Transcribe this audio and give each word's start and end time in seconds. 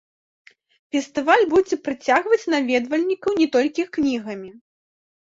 Фестываль 0.93 1.43
будзе 1.51 1.75
прыцягваць 1.87 2.39
наведвальнікаў 2.53 3.31
не 3.43 3.47
толькі 3.57 3.87
кнігамі. 3.99 4.51